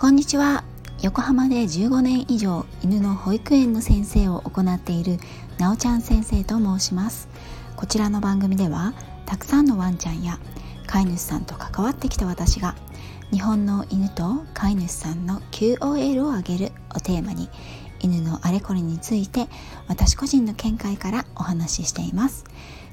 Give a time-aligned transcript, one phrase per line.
[0.00, 0.64] こんにちは。
[1.02, 5.18] 横浜で15年以上犬の保育園の先生を行っている
[5.58, 7.28] なおちゃん先生と申します。
[7.76, 8.94] こちらの番組では
[9.26, 10.38] たくさんのワンちゃんや
[10.86, 12.76] 飼い主さんと関わってきた私が
[13.30, 17.50] 日本の犬と飼い主さんの QOL を上げるをテーマに
[18.00, 19.48] 犬のあれこれについて
[19.86, 22.46] 私個人の見解からお話ししています。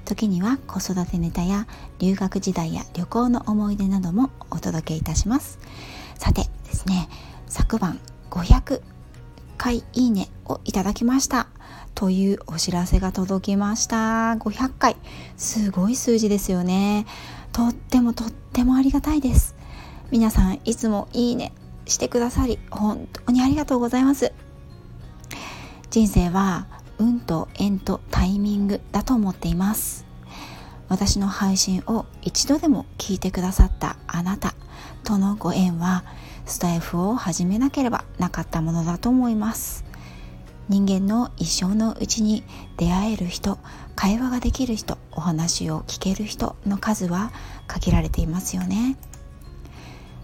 [0.04, 1.68] 時には子育てネタや
[2.00, 5.58] 留学時代や旅行の思い出などもお届けいたします。
[6.18, 7.10] さてですね。
[7.48, 8.00] 昨晩
[8.30, 8.82] 500
[9.58, 11.48] 回いいねをいただきました。
[11.96, 14.36] というお知らせが届きました。
[14.36, 14.96] 500回。
[15.38, 17.08] すごい数字ですよね。
[17.52, 19.56] とってもとってもありがたいです。
[20.12, 21.52] 皆さんいつもいいね
[21.86, 24.32] してくださり本当にありがとうございます。
[25.90, 26.68] 人生は
[27.00, 30.06] 運と縁とタイミングだと思っています。
[30.90, 34.54] 私の配信を一度でも聞いてくださったあなた
[35.04, 36.06] とのご縁は
[36.48, 39.86] スタイフを始めなければなかったものだと思います。
[40.70, 42.44] 人間の一生のうちに
[42.78, 43.58] 出会える人
[43.96, 47.32] 会話ができる人お話を聞ける人の数は
[47.68, 48.98] 限られていますよね。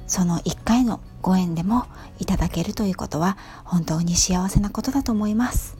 [0.07, 1.85] その1回のご縁でも
[2.19, 5.77] いただけるということは本当に幸せなことだと思います。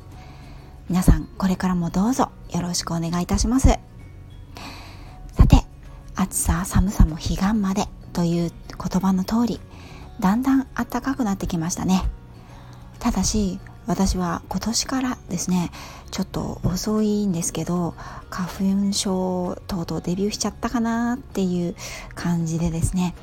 [0.90, 3.68] 皆さんこれからもどうぞよろしくお願いいたします。
[5.34, 5.64] さて
[6.16, 9.60] 暑さ寒さも彼岸までという言葉の通り
[10.20, 12.04] だんだん暖かくなってきましたね。
[13.00, 15.70] ただし私は今年からですね
[16.10, 17.96] ちょっと遅いんですけど
[18.30, 18.48] 花
[18.88, 21.76] 粉症等々デビューしちゃったかなっていう
[22.16, 23.14] 感じでですね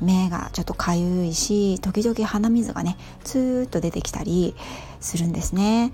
[0.00, 4.54] 目がちょっとかゆいし時々鼻水がねツーッと出てきたり
[5.00, 5.92] するんですね。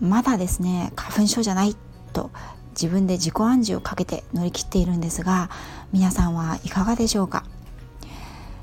[0.00, 1.76] まだですね花粉症じゃない
[2.12, 2.32] と
[2.70, 5.50] 自分で自己暗示をかけて乗り切っているんですが
[5.92, 7.44] 皆さんはいかがでしょうか？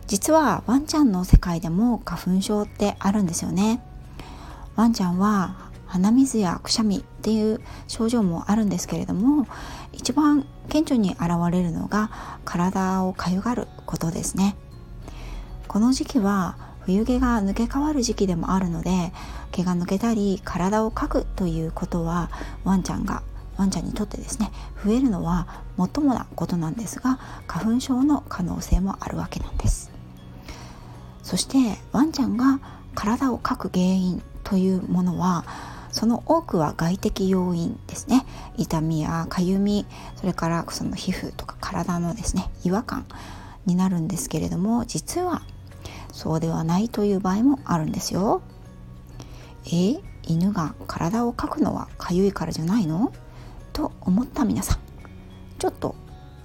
[0.09, 3.79] 実はワンちゃんの世界でも花粉症ってあるんですよね。
[4.75, 9.45] ワンちゃんは鼻水やくしゃみっていう症状もあるんですけれども
[9.93, 12.09] 一番顕著に現れるのが
[12.43, 14.55] 体をかゆがることですね。
[15.67, 19.13] この時期は冬毛が抜け変わる時期でもあるので
[19.51, 22.31] 毛が抜けたり体をかくということは
[22.63, 23.21] ワンちゃんが
[23.57, 24.51] ワンちゃんにとってですね
[24.83, 29.88] 増えるのはもっともなことなんですが花粉症の可能性もあるわけなんです。
[31.29, 32.59] そしてワンちゃんが
[32.95, 35.45] 体をかく原因というものは
[35.91, 38.25] その多くは外的要因ですね。
[38.57, 39.85] 痛みやかゆみ
[40.15, 43.05] それからその皮膚とか体のですね違和感
[43.67, 45.43] になるんですけれども実は
[46.11, 48.41] そうではないという場合もあるんですよ。
[49.71, 53.13] え犬が体をかくのはかゆいからじゃないの？
[53.71, 54.79] と思った皆さん。
[55.59, 55.93] ちょっと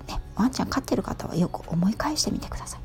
[0.08, 2.83] ねワンちゃん飼ってる方はよく思い返してみてください。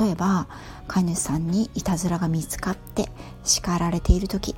[0.00, 0.46] 例えば
[0.86, 3.10] 飼い主さんにいたずらが見つかって
[3.44, 4.54] 叱られている時。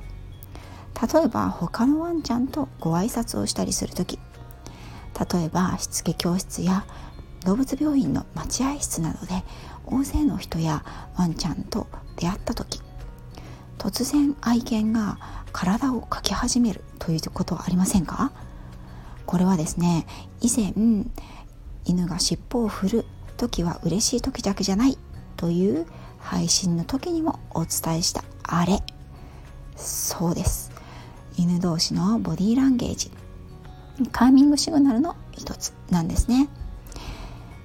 [1.13, 4.19] 例えば他のワンちゃんとご挨拶をしたりする時。
[5.33, 6.85] 例えばしつけ教室や
[7.45, 9.43] 動物病院の待合室などで
[9.85, 10.85] 大勢の人や
[11.17, 11.87] ワンちゃんと
[12.17, 12.81] 出会った時。
[13.77, 15.17] 突然愛犬が
[15.51, 18.31] 体をかき始めるということはありませんか？
[19.25, 20.05] これはですね
[20.39, 20.73] 以前
[21.85, 23.05] 犬が尻尾を振る
[23.37, 24.99] 時は嬉しい時だけじゃない。
[25.41, 25.87] という
[26.19, 28.83] 配信の時にもお伝えしたあれ。
[29.75, 30.71] そうです。
[31.35, 33.09] 犬同士のボディーランゲージ。
[34.11, 36.47] カーミングシグナルの一つなんですね。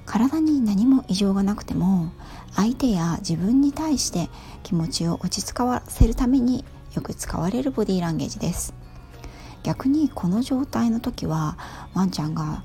[0.06, 2.10] 体に何も異常がなくても
[2.54, 4.30] 相手や自分に対して
[4.62, 6.64] 気持ちを落ち着かせるために
[6.94, 8.72] よく使われるボディーランゲージです。
[9.64, 11.58] 逆にこの状態の時は
[11.92, 12.62] ワンちゃんが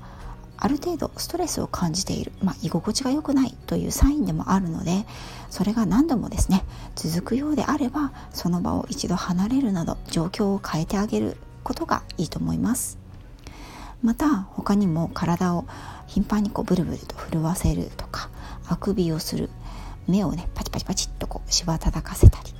[0.64, 5.04] ある程度ストレスを感じている、まあ、居心地が良くないというサインでもあるので
[5.50, 6.64] それが何度もですね
[6.94, 12.96] 続くようであればその場を一度離れるなど状況を変えてあげることがいいと思います。
[14.04, 15.64] また他にも体を
[16.06, 18.30] 頻繁にこうブルブルと震わせるとか
[18.68, 19.50] あくびをする
[20.08, 22.52] 目をねパチパチパチっとこうしばたかせたり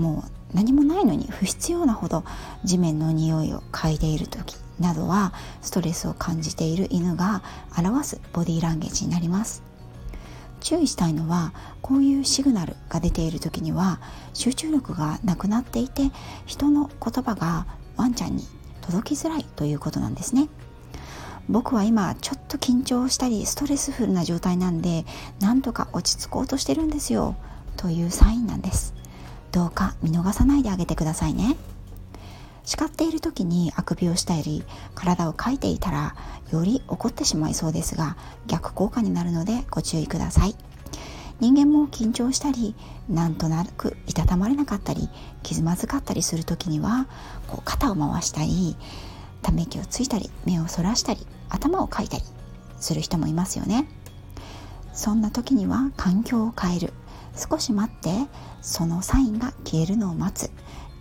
[0.00, 2.24] もう何もないのに不必要なほど
[2.64, 5.32] 地面の匂いを嗅いでいる時などは
[5.62, 7.42] ストレスを感じている犬が
[7.76, 9.62] 表すボディーランゲージになります。
[10.60, 14.00] 注意したいのはこういうシグナルが出ている時には
[14.32, 16.10] 集中力がなくなっていて
[16.46, 17.66] 人の言葉が
[17.96, 18.44] ワンちゃんに
[18.80, 20.48] 届きづらいということなんですね。
[21.50, 25.04] 僕は今ちょっと緊張したりストレスフルな状態なんで
[25.40, 27.36] なんとか落ち着こうとしてるんですよ。
[27.76, 28.94] というサインなんです。
[29.52, 31.56] どうか見逃さないであげてくださいね。
[32.64, 34.64] 叱っている時にあくびをしたり
[34.94, 36.14] 体をかいていたら
[36.50, 38.16] より怒ってしまいそうですが
[38.46, 40.56] 逆効果になるのでご注意ください。
[41.40, 42.76] 人間も緊張したり
[43.08, 45.08] なんとなくいたたまれなかったり
[45.42, 47.08] 気まずかったりする時には
[47.48, 48.76] こう肩を回したり
[49.42, 52.24] ため息をついたり目をそらしたり頭をかいたり
[52.78, 53.88] する人もいますよね。
[54.92, 56.92] そんな時には環境を変える。
[57.36, 58.10] 少し待って
[58.62, 60.52] そのサインが消えるのを待つ。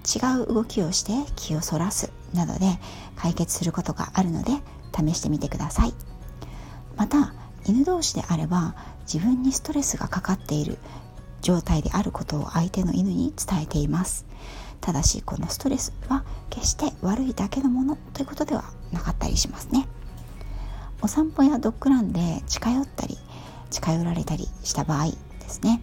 [0.03, 2.77] 違う動きをして気をそらすなどで
[3.15, 4.51] 解決することがあるので
[4.95, 5.93] 試してみてください。
[6.95, 7.33] また
[7.65, 8.75] 犬同士であれば
[9.11, 10.77] 自分にストレスがかかっている
[11.41, 14.25] 状態であることを相手の犬に伝えています。
[14.81, 19.87] ただしこのストレスは決して悪いだけのものということではなかったりしますね。
[21.01, 23.17] お散歩やドッグランで近寄ったり
[23.69, 25.81] 近寄られたりした場合ですね。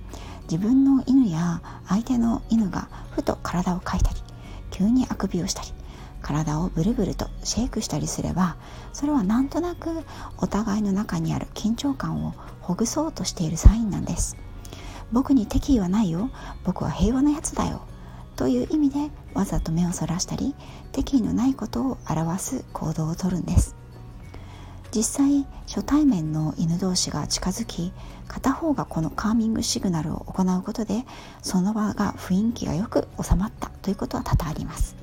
[0.50, 4.16] 自分の犬や相手の犬がふと体をかいたり
[4.70, 5.68] 急にあくびをしたり
[6.22, 8.56] 体をブルブルとシェイクしたりすれば
[8.92, 9.90] それはなんとなく
[10.38, 14.36] お互いの中にある緊張感をほぐそうとしているサインなんです。
[15.12, 16.30] 僕に敵意はないよ。
[16.64, 17.82] 僕は平和なやつだよ。
[18.36, 20.54] という意味でわざと目をそらしたり
[20.92, 23.79] 敵意のないことを表す行動をとるんです。
[24.94, 27.92] 実際初対面の犬同士が近づき
[28.26, 31.04] 片方がこのカーミングシグナルを行うことで
[31.42, 34.96] その場が雰囲気がよく収まったということは多々あります。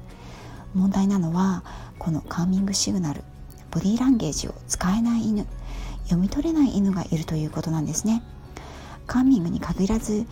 [0.73, 1.63] 問題なのは
[1.97, 3.23] このカーミングシグナル
[3.71, 5.45] ボディーランゲージを使えない犬
[6.03, 8.23] 読み取れない犬がいるということなんですね。
[9.07, 10.25] カーミングに限らず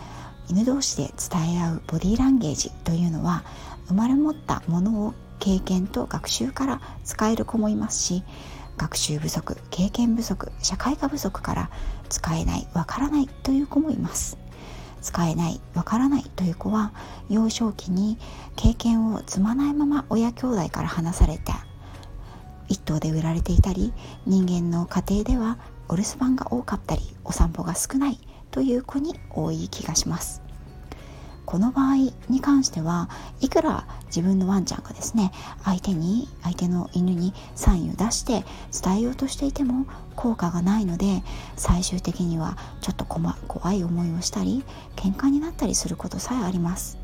[0.50, 3.44] 犬同士で伝え合うボディーランゲージというのは
[3.88, 8.24] 生まれ持ったものを経験と学習から使える子もいますし
[8.78, 11.70] 学習不足経験不足社会科不足から
[12.10, 14.38] 使えないわからないという子もいます。
[15.06, 16.92] 使えないわからないという子は
[17.30, 18.18] 幼少期に
[18.56, 21.68] 経験を積まないまま親兄弟から離された
[22.70, 23.94] 一頭で売られていたり
[24.26, 28.20] 人間の家庭ではお留守番が多かったりお散歩が少ない
[28.50, 30.45] という子に多い気がします。
[31.46, 31.96] この場合
[32.30, 33.10] に関しては
[33.40, 35.32] いくら自分のワンちゃんがですね
[35.64, 38.44] 相手に相手の犬にサインを出して
[38.84, 41.24] 伝えようとしていても効果がないので
[41.56, 44.64] 最終的にはちょっと怖い思いをしたり
[44.96, 46.98] 喧嘩になったりすることさえあります。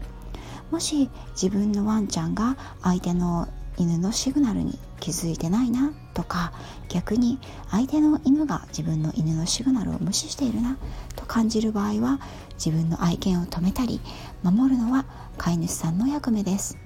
[0.72, 3.50] もし自分のワンちゃんが相手の
[3.82, 6.54] 犬のシグナルに気づいてないなとか
[6.88, 7.40] 逆に
[7.72, 10.78] 相手の犬が自分の犬のシグナルを無視しているな
[11.16, 12.20] と感じる場合は
[12.64, 14.00] 自分の愛犬を止めたり
[14.44, 15.06] 守るのは
[15.38, 16.78] 飼い主さんの役目です。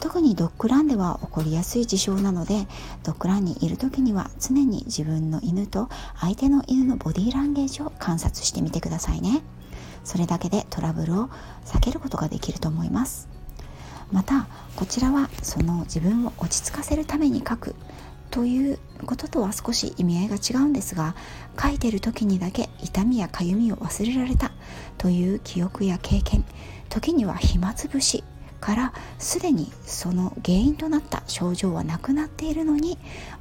[0.00, 2.66] 特にドッグランでは起こりやすい事象なので
[3.04, 9.42] ドッグランにいる時には常に自分の犬と相手の犬のボディーランゲージを観察してみてくださいね。
[10.02, 11.28] それだけでトラブルを
[11.66, 13.29] 避けることができると思います。
[14.12, 14.46] また
[14.76, 17.74] こちらはその自分を落ち着かせるために書く
[18.30, 21.14] ということとは少し意味合いが違うんですが
[21.60, 24.52] 書いてる時にだけ痛みやかゆみを忘れられた
[24.98, 26.44] という記憶や経験
[26.88, 28.22] 時には暇つぶし
[28.60, 32.98] からすでにその原因となった症状はなくなっているのに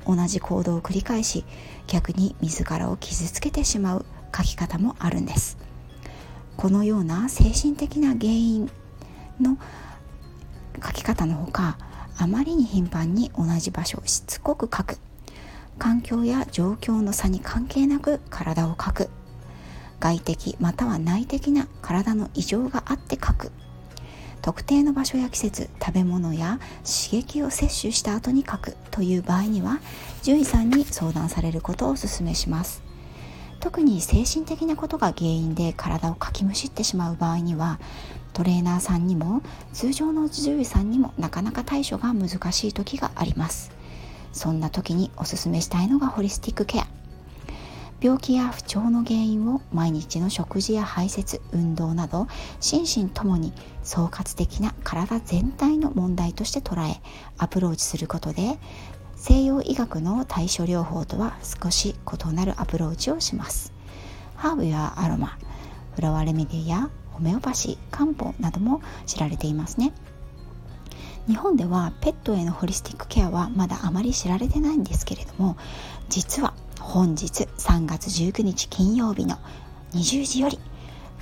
[0.08, 1.44] 同じ行動を繰り返し
[1.88, 4.06] 逆に自らを傷つけてしまう
[4.36, 5.58] 書き方もあるんです。
[6.56, 8.72] このような精神的な原因
[9.40, 9.58] の
[10.84, 11.78] 書き方のほか
[12.18, 14.98] あまりに頻繁に同じ場所をしつこく書く。
[15.78, 19.10] 環境や状況の差に関係なく体を書く。
[20.00, 23.52] 外的または内的な体の異常があって書く。
[24.42, 29.80] 特定の場所や季節食べ物や刺激を摂取した後に書くという場合には
[30.22, 32.89] 獣医さんに相談されることをお勧めします。
[33.60, 37.80] 特に精神的なことが原因で体をかきむしってしまう場合には
[38.34, 39.42] トレーナーさんにも
[39.74, 43.72] 通常の獣医さんにもなかなか対処が難しい時があります。
[44.32, 46.88] そんな時におすすめしたいのがホリスティックケア。
[48.02, 52.28] 病気や不調の原因を毎日の食事や排泄運動など
[52.62, 53.52] 心身ともに
[53.84, 57.02] 総括的な体全体の問題として捉え
[57.38, 58.58] アプローチすることで
[59.20, 63.74] 西洋医学の対処療法とは少し異なるアプローチをします。
[64.36, 65.38] ハーブやアロマ
[65.94, 69.92] フラワーレメディやホメオパシー漢方なども知られていますね。
[71.28, 75.58] 日本ではペットへのホリスティックケアはまだあまり知られてないんですけれども
[76.08, 79.38] 実は本日3月19日金曜日の
[79.94, 80.58] 20時より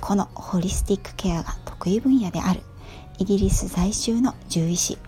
[0.00, 2.60] このホリスティックケアが得意分野である
[3.18, 4.98] イギリス在住の獣医師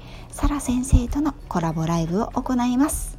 [0.40, 3.18] サラ先生とのコラボライブを行います。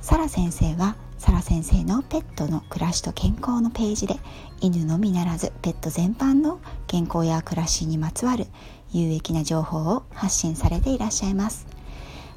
[0.00, 4.14] サラ先生はサラ先生のペットの暮らしと健康のページで
[4.60, 8.46] 犬のみならずペット全般の健康や暮らしにまつわる
[8.92, 11.66] 有益な情報を発信されていらっしゃいます。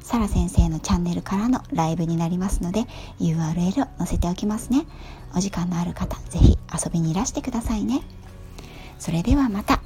[0.00, 2.86] サラ先生のチャンネルからのライブになりますので
[3.20, 4.84] URL を載せておきますね。
[5.36, 8.02] お時間のある方是非遊びにいらしてくださいね。
[8.98, 9.80] それではまた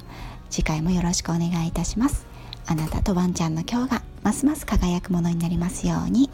[0.49, 2.33] 次回もよろしくお願いいたします。
[2.67, 6.29] あなたとワンちゃんの今日がますます輝くものになりますように。